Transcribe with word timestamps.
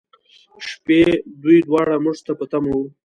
شپې، 0.69 1.01
دوی 1.41 1.57
دواړه 1.67 1.95
موږ 2.03 2.17
ته 2.25 2.31
په 2.39 2.45
تمه 2.51 2.71
و. 2.77 2.81